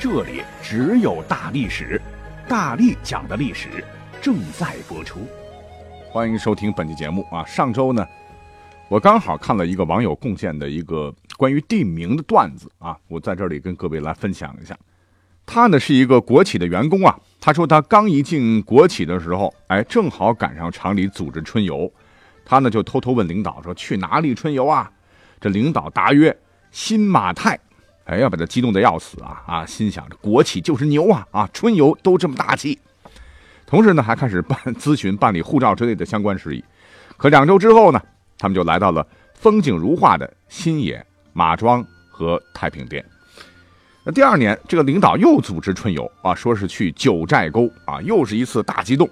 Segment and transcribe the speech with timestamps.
[0.00, 2.00] 这里只有大历史，
[2.48, 3.84] 大力讲的历史
[4.22, 5.28] 正在播出，
[6.10, 7.44] 欢迎收听本期节目啊！
[7.44, 8.08] 上周呢，
[8.88, 14.74] 我刚好看了一个网友贡献的一个关于地名的段子啊，我在这里跟各位来分享一下。
[15.44, 21.92] 他呢是一个国企的员工啊，他说他刚一进国企的时候，哎，正好赶上厂里组织春游，
[22.42, 24.90] 他呢就偷偷问领导说去哪里春游啊？
[25.38, 26.34] 这领导答曰：
[26.70, 27.60] 新马泰。
[28.10, 29.64] 哎，要把他激动的要死啊啊！
[29.64, 31.48] 心想着国企就是牛啊啊！
[31.52, 32.76] 春游都这么大气，
[33.64, 36.64] 同时呢，还开始办 咨询、办理护照之类的相关事宜。
[37.16, 38.02] 可两周之后呢，
[38.36, 43.04] 他们就来到了风景如画的新野、马庄和太平店。
[44.02, 49.08] 那第二年，这个领导又组织春游啊，说是去九寨沟啊，又是一次大激动。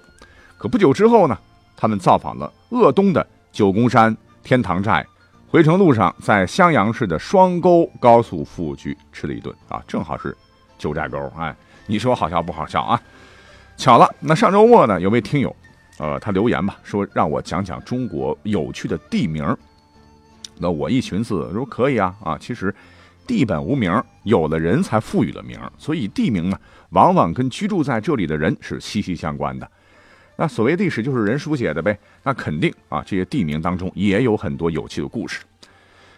[0.57, 1.39] 可不久之后呢，
[1.77, 5.07] 他们造访了鄂东的九宫山、天堂寨。
[5.51, 10.37] 回程路上，在襄阳市的双沟高速服务区吃了一顿啊，正好是
[10.77, 11.17] 九寨沟。
[11.35, 11.55] 哎，
[11.87, 13.01] 你说好笑不好笑啊？
[13.75, 15.55] 巧了，那上周末呢，有位听友，
[15.97, 19.57] 呃，他留言吧，说让我讲讲中国有趣的地名。
[20.59, 22.73] 那我一寻思，说可以啊啊，其实
[23.25, 26.59] 地本无名，有了人才赋予了名，所以地名呢，
[26.91, 29.67] 往往跟居住在这里的人是息息相关的。
[30.39, 35.41] 那所谓历史就是人书写的呗，那肯定啊，这些地名当中也有很多有趣的故事。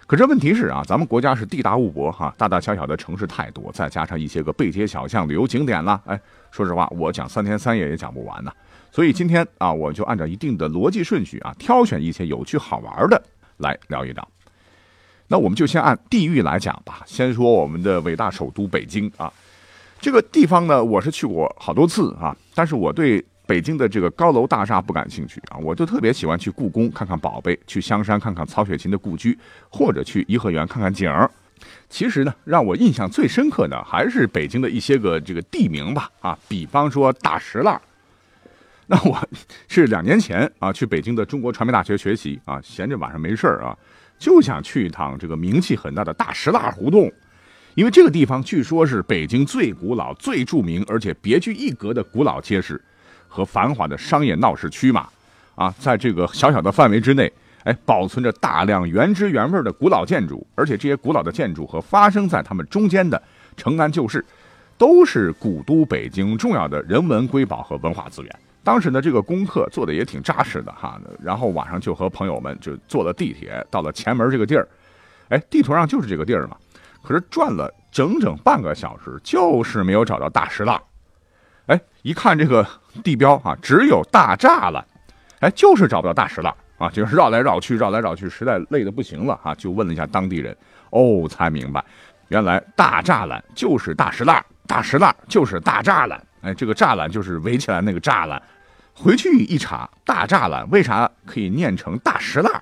[0.05, 8.51] 可这问题是啊，咱们国家是地大物博哈，大大小小的城市太多，再加上一些个背街小巷、旅游景点啦，哎，说实话，我讲三天三夜也讲不完呢。
[8.91, 13.19] 所以今天啊，我就按照一定的逻辑顺序啊，挑选一些有趣好玩的
[13.57, 14.27] 来聊一聊。
[15.29, 19.33] 那我们就先按地域来讲吧，先说我们的伟大首都北京啊，
[19.99, 23.25] 这个地方呢，我是去过好多次啊，但是我对。
[23.51, 29.37] 北京的这个高楼大厦不感兴趣啊，我就特别喜欢去故宫看看宝贝，去香山看看曹雪芹的故居，
[29.69, 31.29] 或者去颐和园看看景儿。
[31.89, 37.81] 其实呢，让我印象最深刻的还是北京的一些个这个地名吧啊，比方说大石烂。
[38.87, 39.21] 那我
[39.67, 43.77] 是两年前啊去北京的中国传媒大学学习啊，闲着晚上没事儿啊，
[44.17, 47.11] 就想去一趟这个名气很大的大石烂胡同，
[47.75, 52.81] 因为这个地方据说是北京最古老、最著名而且别具一格的古老街市。
[53.31, 55.07] 和繁华的商业闹市区嘛，
[55.55, 57.31] 啊，在这个小小的范围之内，
[57.63, 63.19] 哎，保存着大量原汁原味的古老建筑，而且这些古老的建筑和发生在他们中间的
[63.55, 64.23] 城南旧事，
[64.77, 68.39] 都是古都北京重要的人文瑰宝和文化资源。
[68.63, 74.67] 当时呢，这个功课做的也挺扎实的哈，然后晚上就和朋友们就坐了地铁到了前门这个地儿，
[75.29, 76.57] 哎，地图上就是这个地儿嘛，
[77.01, 80.79] 可是转了整整半个小时，就是没有找到大石蜡。
[81.67, 82.65] 哎，一看这个
[83.03, 84.85] 地标啊，只有大栅栏，
[85.39, 90.55] 哎，就是找不到大石蜡啊，就是绕来绕去，绕来绕去，实在累得不行了啊，就问了一下当地人，
[90.89, 91.83] 哦，才明白，
[92.29, 98.41] 原来大栅栏就是大石蜡，大石蜡就是大栅栏，哎，这个栅栏就是围起来那个栅栏。
[98.93, 102.61] 回去一查，大栅栏为啥可以念成大石蜡？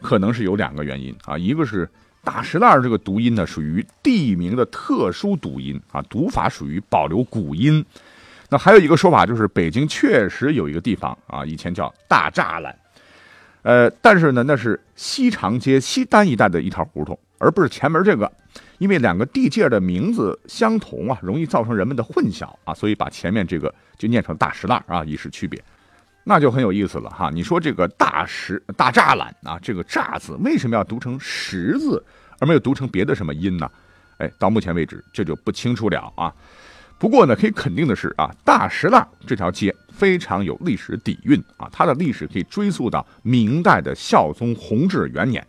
[0.00, 1.88] 可能是有两个原因啊，一个是
[2.24, 7.84] 大石蜡这个读音呢，属于地名的特殊读音啊，读法属于保留古音。
[8.48, 12.78] 那还有一个说法，就是北京确实有一个地方啊，以前叫大栅栏，
[13.62, 18.30] 呃，但是呢，那是西长街西单一带的一条胡同，而不是前门这个，
[18.78, 25.60] 因为两个地界的名字相同啊，容易造成人们的混淆啊，所以把前面这个就念成大石栏啊，以示区别。
[26.24, 32.02] 那就很有意思了哈，你说这个大石大栅栏啊，这个栅字为什么要读成石字，
[32.38, 33.68] 而没有读成别的什么音呢？
[34.18, 36.32] 哎，到目前为止这就不清楚了啊。
[36.96, 45.44] 不过呢，可以肯定的是啊，大石栏这条街非常有历史底蕴啊，它的历史可以追溯到明代的孝宗弘治元年，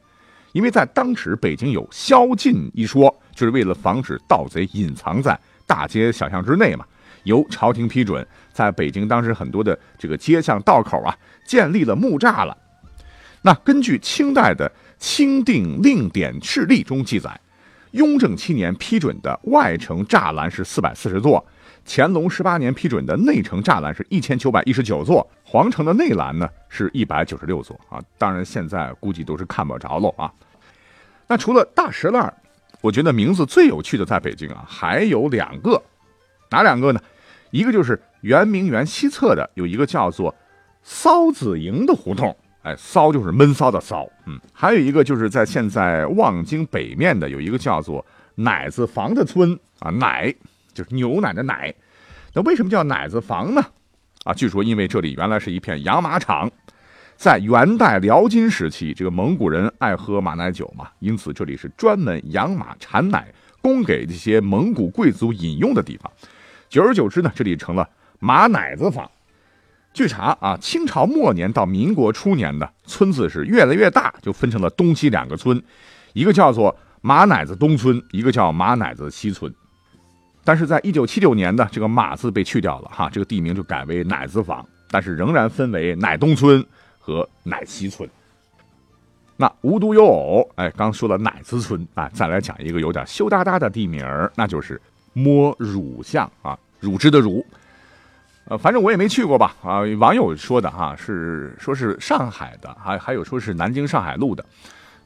[0.54, 6.84] 因为在当时北京有宵禁一说，就是为了防止盗贼隐藏在大街小巷之内嘛，
[7.24, 12.56] 由朝廷批准，在北京当时很多的这个街巷道口啊，建立了木栅栏。
[13.42, 17.40] 那根据清代的《清定令典敕例》中记载。
[17.92, 21.46] 雍正七年批准的外城栅栏是四百四十座，
[21.86, 28.02] 乾隆十八年批准的内城栅栏是一千九百一十九座，皇城的内栏呢是一百九十六座啊。
[28.18, 30.34] 当然现在估计都是看不着喽啊。
[31.28, 32.34] 那除了大石栏，
[32.82, 35.80] 我觉得名字最有趣的在北京啊还有两个，
[36.50, 37.00] 哪两个呢？
[37.54, 40.34] 一个就是圆明园西侧的有一个叫做
[40.82, 48.04] 骚子营的胡同，哎，骚就是闷骚的骚，嗯，还有一个就是在现在望京北面的有一个叫做
[48.34, 50.34] 奶子房的村啊，奶
[50.74, 51.72] 就是牛奶的奶，
[52.34, 53.64] 那为什么叫奶子房呢？
[54.24, 56.50] 啊，据说因为这里原来是一片养马场。
[57.16, 66.12] 在元代辽金时期，这个蒙古人爱喝马奶酒嘛，因此这里是专门养马产奶，供给这些蒙古贵族饮用的地方。
[66.74, 67.88] 久而久之呢，这里成了
[68.18, 69.08] 马奶子坊。
[69.94, 75.62] 据查啊，清朝末年到民国初年的村子是越来越大，就分成了东西两个村，
[76.14, 79.54] 一个叫做马奶子东村，一个叫马奶子西村。
[80.44, 86.66] 但是在一九七九年的这个马字被去掉了哈，这个地名就改为奶子坊，但是仍然分为奶东村。
[87.06, 88.10] 和乃西村，
[89.36, 94.02] 那无独有偶，哎，刚说了乃子村啊，再来讲一个有点羞答答的地名
[94.38, 94.82] 那就是
[95.14, 97.46] 摸乳巷啊，乳汁的乳，
[98.46, 104.44] 呃，反正我也没去过吧，啊，网友说的哈，是说是上海的，还还有说是南京上海路的，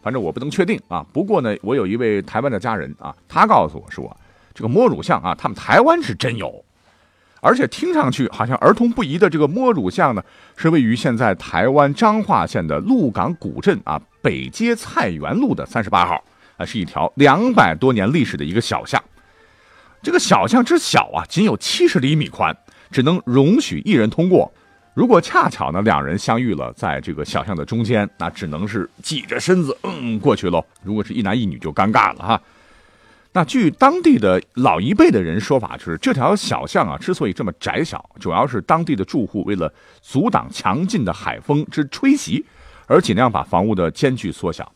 [0.01, 1.05] 反正我不能确定啊。
[1.13, 4.15] 不过呢，我有一位台湾的家人啊，他告诉我说，
[4.53, 6.63] 这个摸乳巷啊，他们台湾是真有。
[7.39, 10.23] 而且听上去好像儿童不宜的这个摸乳巷呢，
[10.55, 16.21] 是位于现在台湾彰化县的鹿港古镇啊北街菜园路的三十八号
[16.57, 19.01] 啊，是一条两百多年历史的一个小巷。
[20.07, 22.55] 这个小巷之小啊，仅有七十厘米宽，
[22.89, 24.49] 只能容许一人通过。
[24.93, 30.65] 如果恰巧呢两人相遇了，在这个小巷的中间，那只能是挤着身子嗯过去喽。
[30.81, 32.41] 如果是一男一女就尴尬了哈。
[33.33, 39.69] 那据当地的老一辈的人说法，就是这条小巷啊，之所以这么窄小，主要是当地的住户为了
[40.01, 42.45] 阻挡强劲的海风之吹袭，
[42.85, 44.71] 而尽量把房屋的间距缩小。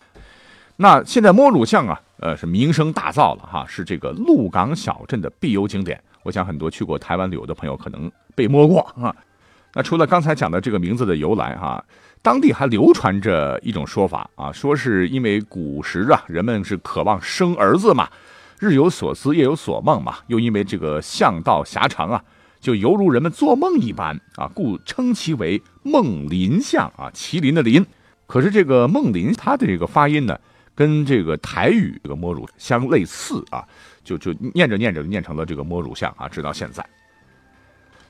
[0.75, 6.01] 那现在摸乳巷啊，呃，是名声大噪了哈，是这个鹿港小镇的必游景点。
[6.23, 9.13] 我想很多去过台湾旅游的朋友可能被摸过啊。
[9.73, 11.83] 那除了刚才讲的这个名字的由来哈，
[12.21, 18.07] 当地还流传着一种说法啊，说是因为古时啊，人们是渴望生儿子嘛。
[18.59, 22.23] 日有所思，夜有所梦嘛，又因为这个巷道狭长啊，
[22.59, 27.83] 就犹如人们做梦一般啊，故称其为梦林巷啊，麒麟的麟。
[28.27, 30.39] 可是这个梦林，它的这个发音呢，
[30.75, 33.67] 跟这个台语这个摸乳相类似啊，
[34.03, 36.85] 就就念着念着就念成了这个摸乳巷啊，直到现在。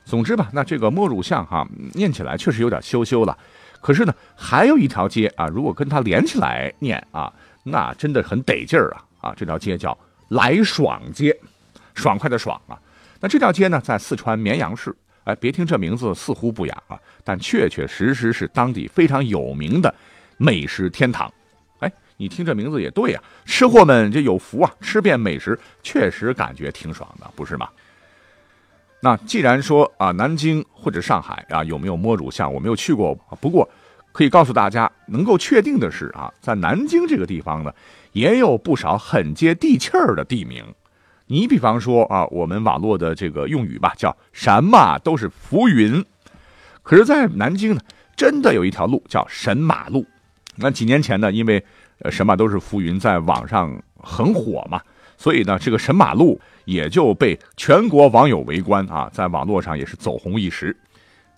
[0.04, 3.36] 总之吧，那这个摸乳巷哈，念起来确实有点羞羞了。
[3.80, 7.32] 可是呢，还有一条街啊，如果跟它连起来念啊，
[7.62, 9.96] 那真的很得劲儿啊啊，这条街叫。
[10.28, 11.36] 来爽街，
[11.94, 12.80] 爽快的爽啊！
[13.20, 14.96] 那这条街呢，在四川绵阳市。
[15.24, 19.94] 哎，别听这名字似乎不雅啊，但确确实实是当地非常有名的
[20.38, 21.30] 美食天堂。
[22.16, 27.68] 你听这名字也对啊，吃货们这有福啊，吃遍美食，确实感觉挺爽的，不是吗？
[29.00, 32.52] 那既然说啊，南京或者上海啊，有没有摸乳巷？
[32.52, 33.68] 我没有去过，不过
[34.12, 37.72] 可以告诉大家，能够确定的是啊，在南京这个地方呢。
[38.12, 40.62] 也有不少很接地气儿的地名，
[41.28, 46.04] 你比方说啊，我们网络的这个用语吧，叫什么都是浮云。
[46.82, 47.80] 可是，在南京呢，
[48.14, 50.06] 真的有一条路叫神马路。
[50.56, 51.64] 那几年前呢，因为
[52.02, 54.80] 呃神马都是浮云，在网上很火嘛，
[55.16, 60.76] 所以呢，这个神马路也就被全国网友围观啊，在网络上也是走红一时。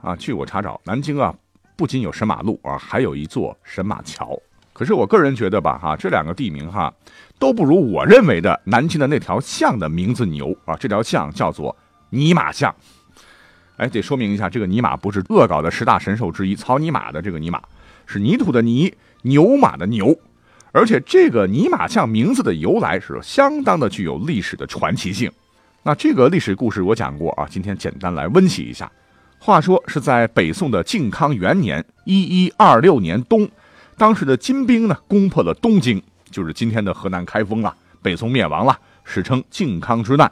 [0.00, 1.34] 啊，据我查找，南京啊，
[1.76, 4.38] 不仅有神马路啊，还有一座神马桥。
[4.72, 6.92] 可是我个人觉得吧，哈，这两个地名哈，
[7.38, 10.74] 都不如我认为的南京的那条巷的名字牛啊！
[10.76, 11.74] 这条巷叫做
[12.10, 12.74] 尼玛巷。
[13.76, 17.62] 哎，得说明一下，这个尼玛不是恶搞的十大神兽之一草泥马的这个尼玛，
[18.04, 18.92] 是泥土的泥，
[19.22, 20.18] 牛马的牛。
[20.74, 25.30] 而且这个尼玛像名字的由来是相当的具有历史的传奇性。
[25.84, 28.90] 那这个历史故事我讲过啊，今天简单来温习一下。
[29.38, 33.48] 话说是在北宋的靖康元年一一二六年冬。
[33.96, 37.72] 当时的金兵呢，攻破了东京，就是今天的河南开封啊。
[38.02, 40.30] 北宋灭亡了，史称靖康之难。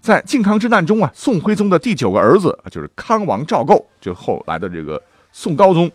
[0.00, 5.90] 在靖康之难中啊，宋徽宗的第九个儿子就是康王赵构，就后来的这个宋高宗。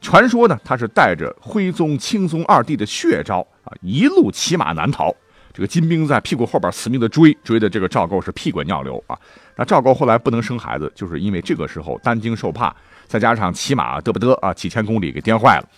[0.00, 5.14] 传说呢，他是带着徽宗、钦宗二帝的血招啊，一路骑马南逃。
[5.52, 9.18] 这个金兵在屁股后边死命的追，追的这个赵构是屁滚尿流啊。
[9.56, 12.74] 那赵构后来不能生孩子，就是因为这个时候担惊受怕，
[13.06, 15.68] 再加上骑马嘚不嘚啊，几千公里给颠坏了。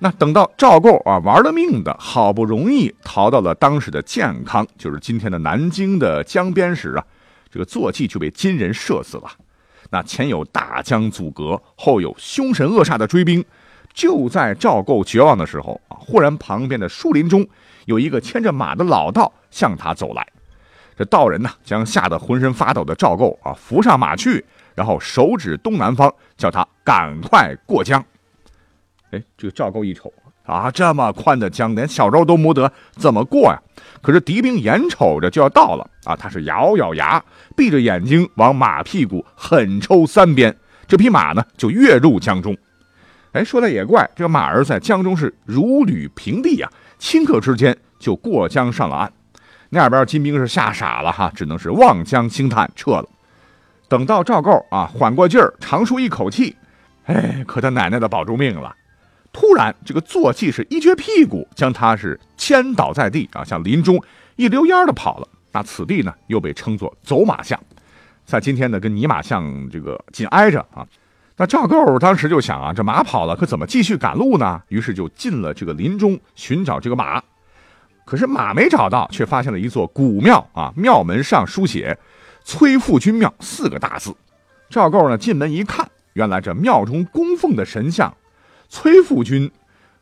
[0.00, 7.04] 那等到赵构啊玩了命的，好不容易逃到了当时的建康，就是今天的南京的江边时啊，
[7.50, 9.30] 这个坐骑就被金人射死了。
[9.90, 13.44] 那前有大江阻隔，后有凶神恶煞的追兵。
[13.94, 17.44] 就在赵构绝望的时候啊，忽然旁边的树林中
[17.86, 20.24] 有一个牵着马的老道向他走来。
[20.96, 28.04] 这道人呢，将吓得浑身发抖的赵构啊扶上马去，然后手指东南方，叫他赶快过江。
[29.10, 30.12] 哎，这个赵构一瞅
[30.48, 33.58] 啊，这么宽的江，连小舟都没得，怎么过呀？
[34.00, 37.22] 可是敌兵眼瞅着就要到了啊，他是咬咬牙，
[37.54, 42.56] 闭着眼睛往马屁股狠抽三鞭，这匹马呢就跃入江中。
[43.32, 49.12] 哎，说来也怪，这个马儿在江中是如履平地呀，顷刻之间就过江上了岸。
[49.68, 53.04] 那边金兵是吓傻了哈，只能是望江兴叹，撤了。
[53.86, 56.56] 等到赵构啊缓过劲儿，长舒一口气，
[57.04, 58.74] 哎，可他奶奶的保住命了。
[59.38, 64.02] 突然，这个坐骑是一撅屁股，将他是牵倒在地啊，向林中
[64.34, 65.28] 一溜烟的跑了。
[65.52, 67.56] 那此地呢，又被称作走马巷，
[68.24, 70.84] 在今天呢，跟泥马巷这个紧挨着啊。
[71.36, 74.60] 那赵构当时就想啊，这马跑了，可怎么继续赶路呢？
[74.70, 77.22] 于是就进了这个林中寻找这个马。
[78.04, 80.72] 可是马没找到，却发现了一座古庙啊！
[80.74, 81.96] 庙门上书写
[82.42, 84.12] “崔富君庙”四个大字。
[84.68, 88.12] 赵构呢进门一看，原来这庙中供奉的神像
[88.68, 89.50] 崔富军，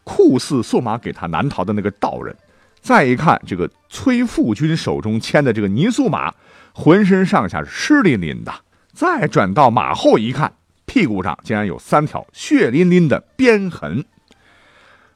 [0.04, 2.34] 酷似送马给他难逃的那个道人。
[2.80, 6.32] 再一看这个崔富军手中牵的这个泥塑马，
[6.72, 8.52] 浑身上下是湿淋淋的。
[8.92, 10.52] 再转到马后一看，
[10.84, 14.04] 屁股上竟然有三条血淋淋的鞭痕。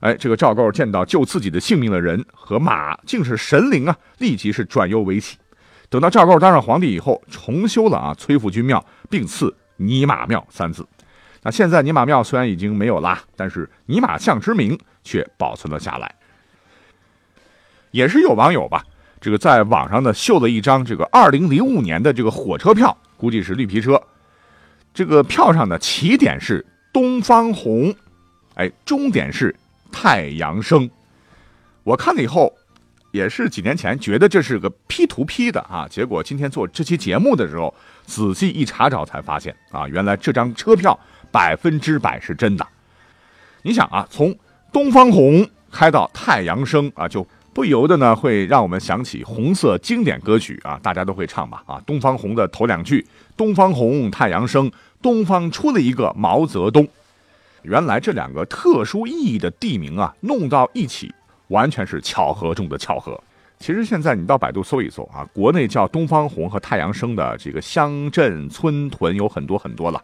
[0.00, 5.37] 哎，这个赵构见到救自己的性命的人和马竟是神灵啊，立即是转忧为喜。
[5.88, 10.87] 等到赵构当上皇帝以后，重修了啊崔富军庙，并赐泥马庙三字。
[11.42, 16.14] 那现在泥马庙虽然已经没有啦，但是泥马像之名却保存了下来。
[17.90, 18.85] 也是有网友吧，
[19.20, 24.00] 这个在网上呢秀了一张这个二零零五年的这个火车票，估计是绿皮车。
[24.92, 27.94] 这个票上的起点是东方红，
[28.54, 29.54] 哎，终点是。
[29.92, 30.88] 太阳升，
[31.82, 32.54] 我看了以后，
[33.11, 37.75] 也是几年前觉得这是个 P 图 P 的啊，结果今天做这期节目的时候，
[38.06, 40.97] 仔细一查找才发现啊，原来这张车票
[41.31, 42.67] 百分之百是真的。
[43.63, 44.35] 你想啊，从
[44.73, 53.07] 东方红开到太阳升啊，就不由得呢会让我们想起红色经典歌曲啊，大家都会唱吧啊，东方红的头两句：
[53.37, 54.71] 东方红，太阳升，
[55.03, 56.87] 东方出了一个毛泽东。
[57.63, 61.13] 原来这两个特殊意义的地名啊，弄到一起，
[61.49, 63.21] 完全是巧合中的巧合。
[63.59, 70.03] 其实现在你到百度搜一搜啊，国内叫东方红和太阳升的这个乡镇村屯有很多很多了，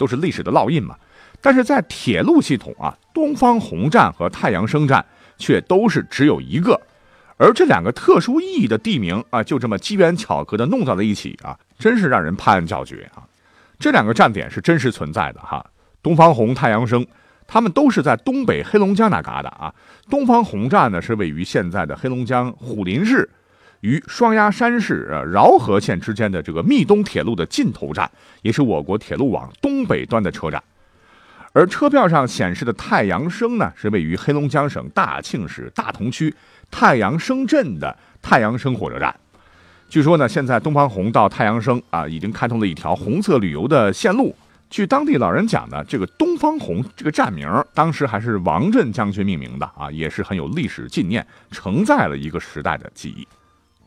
[0.00, 0.96] 都是历史的烙印嘛。
[1.42, 5.04] 但是在铁路系统啊，东方红站和太阳升站
[5.36, 6.80] 却都是只有一个，
[7.36, 13.22] 而这两个特殊意义的地名啊，就这么机缘巧合的弄到了一起啊，真是让人拍案叫绝啊！
[13.78, 15.64] 这两个站点是真实存在的哈。
[16.02, 17.06] 东方红、太阳升，
[17.46, 19.74] 他们都是在东北黑龙江那旮瘩啊。
[20.08, 23.28] 东方红站呢是位于现在的黑龙江虎林市，
[23.80, 28.10] 与双鸭山市饶河县之间的这个密东铁路的尽头站，
[28.42, 30.62] 也是我国铁路网东北端的车站。
[31.52, 36.32] 而车票上显示的太阳升呢，是位于黑龙江省大庆市大同区
[36.70, 39.14] 太阳升镇的太阳升火车站。
[39.88, 44.36] 据说呢，现在东方红到太阳升啊，已经开通了一条红色旅游的线路。
[44.68, 53.26] 据当地老人讲呢，这个东方红这个站名当时还是王震将军命名的啊，也是很有历史纪念，承载了一个时代的记忆。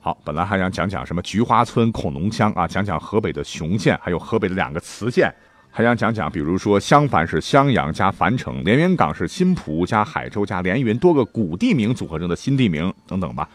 [0.06, 5.34] 好，本来还想讲讲什么菊花村、恐龙乡啊，讲讲河北的雄县，还有河北的两个磁县，
[5.72, 13.48] 还想讲讲，比如说襄樊是襄阳加樊城，连云港是新浦加海州加连云多个古地名组合成的新地名等等吧。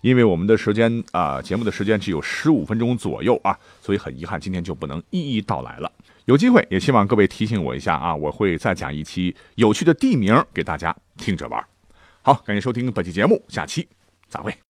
[0.00, 5.92] 因为我们的时间啊，节目的时间只有十五分钟左右啊，所以很遗憾今天就不能一一道来了。
[6.24, 11.62] 有机会也希望各位提醒我一下啊，我会再讲一期有趣的地名给大家听着玩。
[12.22, 13.86] 好，感谢收听本期节目，下期
[14.30, 14.62] 再会。